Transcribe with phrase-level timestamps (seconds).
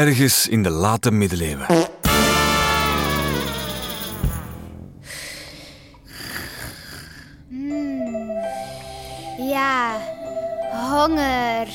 [0.00, 1.66] Ergens in de late middeleeuwen.
[9.38, 10.00] Ja,
[10.72, 11.68] honger.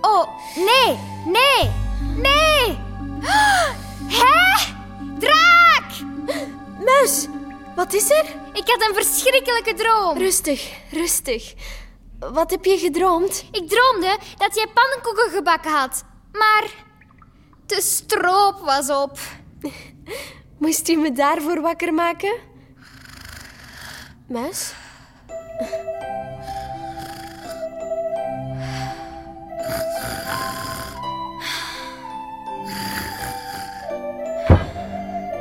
[0.00, 1.70] Oh, nee, nee,
[2.16, 2.78] nee.
[4.20, 4.72] Hè?
[5.18, 5.92] Draak!
[6.84, 7.26] Muis,
[7.76, 8.24] wat is er?
[8.52, 10.18] Ik had een verschrikkelijke droom.
[10.18, 11.54] Rustig, rustig.
[12.20, 13.44] Wat heb je gedroomd?
[13.50, 16.04] Ik droomde dat jij pannenkoeken gebakken had.
[16.32, 16.70] Maar
[17.66, 19.18] de stroop was op.
[20.58, 22.38] Moest u me daarvoor wakker maken?
[24.26, 24.72] Muis?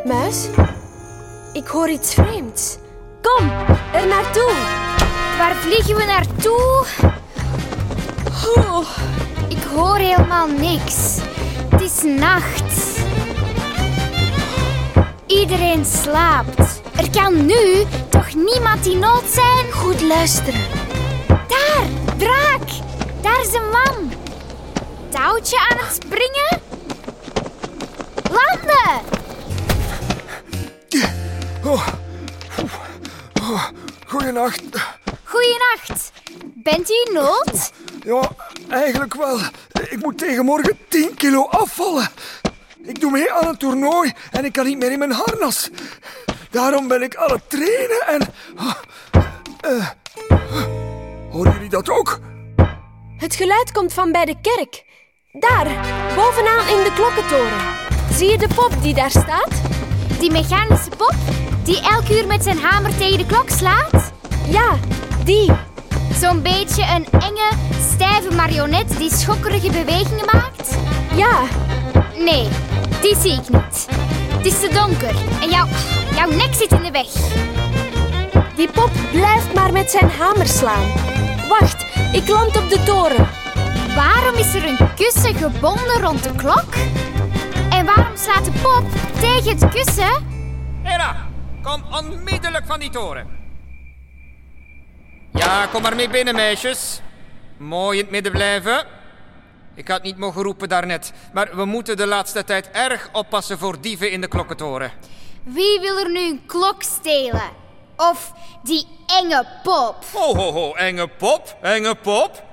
[0.05, 0.47] Muis?
[1.53, 2.77] Ik hoor iets vreemds.
[3.21, 3.49] Kom,
[3.93, 4.87] er naartoe.
[5.39, 6.85] Waar vliegen we naartoe?
[9.47, 11.17] Ik hoor helemaal niks.
[11.69, 12.99] Het is nacht.
[15.27, 16.81] Iedereen slaapt.
[16.95, 19.71] Er kan nu toch niemand in nood zijn?
[19.71, 20.61] Goed luisteren.
[21.27, 21.85] Daar,
[22.17, 22.69] draak.
[23.21, 24.11] Daar is een man.
[25.09, 26.61] Touwtje aan het springen.
[28.23, 29.01] Landen.
[31.63, 31.87] Oh.
[33.41, 33.63] Oh.
[34.07, 34.61] Goeienacht.
[35.29, 36.11] Goeienacht.
[36.55, 37.71] Bent u in nood?
[38.03, 38.31] Ja,
[38.69, 39.39] eigenlijk wel.
[39.89, 42.09] Ik moet tegen morgen 10 kilo afvallen.
[42.83, 45.69] Ik doe mee aan een toernooi en ik kan niet meer in mijn harnas.
[46.49, 48.33] Daarom ben ik aan het trainen en...
[49.65, 49.87] Uh,
[51.31, 52.19] horen jullie dat ook?
[53.17, 54.83] Het geluid komt van bij de kerk.
[55.31, 55.65] Daar,
[56.15, 57.59] bovenaan in de klokkentoren.
[58.13, 59.61] Zie je de pop die daar staat?
[60.19, 61.15] Die mechanische pop
[61.63, 64.11] die elk uur met zijn hamer tegen de klok slaat?
[64.47, 64.77] Ja,
[65.29, 65.51] die.
[66.13, 67.49] Zo'n beetje een enge,
[67.93, 70.77] stijve marionet die schokkerige bewegingen maakt?
[71.15, 71.41] Ja.
[72.17, 72.47] Nee,
[73.01, 73.87] die zie ik niet.
[74.37, 75.67] Het is te donker en jouw,
[76.15, 77.11] jouw nek zit in de weg.
[78.55, 80.87] Die pop blijft maar met zijn hamer slaan.
[81.47, 83.27] Wacht, ik land op de toren.
[83.95, 86.73] Waarom is er een kussen gebonden rond de klok?
[87.69, 88.83] En waarom slaat de pop
[89.19, 90.27] tegen het kussen?
[90.83, 91.15] Hera,
[91.61, 93.38] kom onmiddellijk van die toren.
[95.49, 97.01] Ja, kom maar mee binnen, meisjes.
[97.57, 98.85] Mooi in het midden blijven.
[99.75, 103.81] Ik had niet mogen roepen daarnet, maar we moeten de laatste tijd erg oppassen voor
[103.81, 104.91] dieven in de klokkentoren.
[105.43, 107.49] Wie wil er nu een klok stelen?
[107.95, 108.33] Of
[108.63, 110.05] die enge pop?
[110.13, 112.43] Ho, ho, ho, enge pop, enge pop.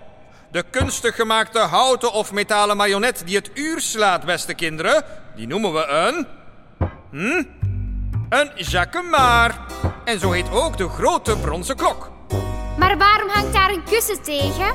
[0.50, 5.04] De kunstig gemaakte houten of metalen marionet die het uur slaat, beste kinderen,
[5.34, 6.26] die noemen we een...
[7.10, 7.44] Hm?
[8.28, 9.72] Een jacquemart.
[10.04, 12.14] En zo heet ook de grote bronzen klok.
[12.78, 14.75] Maar waarom hangt daar een kussen tegen?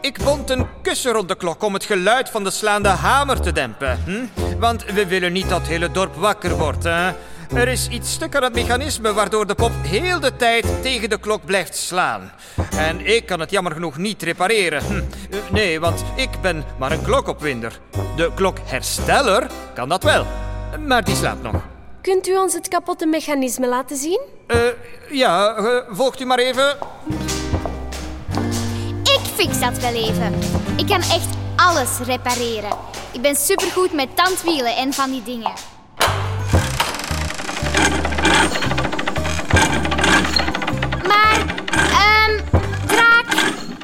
[0.00, 3.52] Ik bond een kussen rond de klok om het geluid van de slaande hamer te
[3.52, 3.98] dempen.
[4.04, 4.58] Hm?
[4.58, 6.84] Want we willen niet dat het hele dorp wakker wordt.
[6.84, 7.12] Hè?
[7.54, 11.18] Er is iets stuk aan het mechanisme waardoor de pop heel de tijd tegen de
[11.18, 12.32] klok blijft slaan.
[12.76, 14.82] En ik kan het jammer genoeg niet repareren.
[14.82, 15.02] Hm.
[15.50, 17.80] Nee, want ik ben maar een klokopwinder.
[18.16, 20.26] De klokhersteller kan dat wel,
[20.86, 21.54] maar die slaapt nog.
[22.02, 24.20] Kunt u ons het kapotte mechanisme laten zien?
[24.46, 24.58] Uh,
[25.10, 26.76] ja, uh, volgt u maar even.
[29.32, 30.34] Ik fix dat wel even.
[30.76, 32.76] Ik kan echt alles repareren.
[33.12, 35.52] Ik ben supergoed met tandwielen en van die dingen.
[41.06, 41.44] Maar,
[41.90, 42.40] ehm, um,
[42.86, 43.26] draak,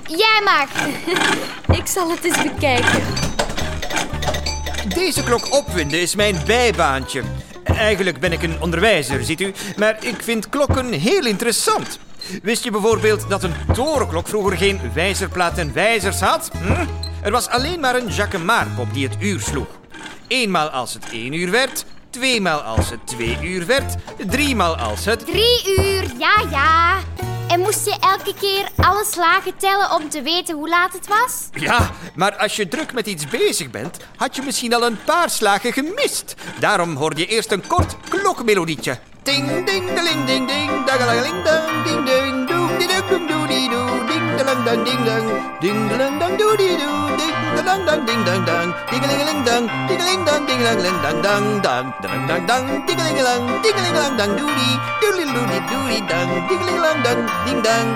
[0.07, 0.69] jij mag.
[1.79, 3.03] Ik zal het eens bekijken.
[4.89, 7.23] Deze klok opwinden is mijn bijbaantje.
[7.65, 9.53] Eigenlijk ben ik een onderwijzer, ziet u.
[9.77, 11.99] Maar ik vind klokken heel interessant.
[12.43, 16.51] Wist je bijvoorbeeld dat een torenklok vroeger geen wijzerplaat en wijzers had?
[16.63, 16.87] Hm?
[17.23, 19.67] Er was alleen maar een Jacquemart-pop die het uur sloeg.
[20.29, 23.95] Eenmaal als het één uur werd, tweemaal als het twee uur werd,
[24.27, 25.27] driemaal als het...
[25.27, 26.99] Drie uur, ja, ja.
[27.49, 31.49] En moest je elke keer alle slagen tellen om te weten hoe laat het was?
[31.53, 35.31] Ja, maar als je druk met iets bezig bent, had je misschien al een paar
[35.31, 36.35] slagen gemist.
[36.59, 38.99] Daarom hoorde je eerst een kort klokmelodietje.
[39.23, 42.08] Ding, ding, ding, ding, ding, ding,
[44.69, 45.27] dang, ding, dang,
[45.61, 50.23] ding, dalang, dang, doe, di, doe, ding, dalang, dang, ding, dang, dang, dingelingeling, dang, dingeling,
[50.29, 51.87] dang, dingeling, dang, dang, dang,
[52.29, 54.49] dang, dang, dingelingelang, dingelingelang, dang, doe,
[56.13, 57.89] dang, dingelingelang, dang, ding, dang.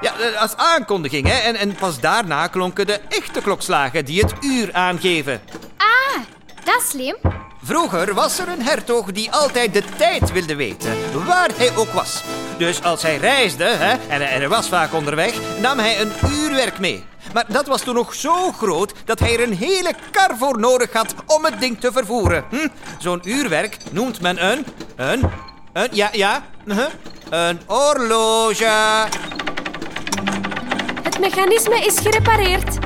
[0.00, 1.38] Ja, als aankondiging, hè.
[1.48, 5.40] En, en pas daarna klonken de echte klokslagen die het uur aangeven.
[5.76, 6.20] Ah,
[6.64, 7.16] dat is slim.
[7.62, 10.92] Vroeger was er een hertog die altijd de tijd wilde weten,
[11.26, 12.22] waar hij ook was.
[12.58, 17.04] Dus als hij reisde, hè, en er was vaak onderweg, nam hij een uurwerk mee.
[17.32, 20.92] Maar dat was toen nog zo groot dat hij er een hele kar voor nodig
[20.92, 22.44] had om het ding te vervoeren.
[22.50, 22.68] Hm?
[22.98, 24.66] Zo'n uurwerk noemt men een...
[24.96, 25.30] Een...
[25.72, 25.88] Een...
[25.92, 26.42] Ja, ja.
[26.64, 26.86] uh-huh,
[27.30, 29.06] Een horloge.
[31.02, 32.78] Het mechanisme is gerepareerd.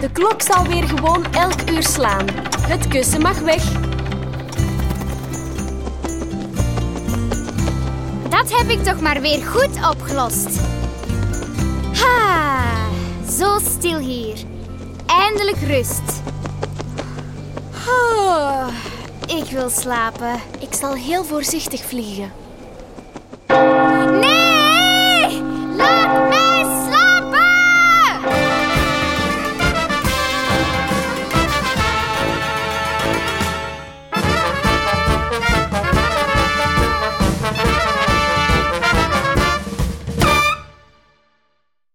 [0.00, 2.26] De klok zal weer gewoon elk uur slaan.
[2.60, 3.87] Het kussen mag weg.
[8.48, 10.60] Dat heb ik toch maar weer goed opgelost.
[11.92, 12.64] Ha,
[13.38, 14.36] zo stil hier.
[15.06, 16.22] Eindelijk rust.
[17.88, 18.68] Oh,
[19.26, 20.40] ik wil slapen.
[20.60, 22.32] Ik zal heel voorzichtig vliegen.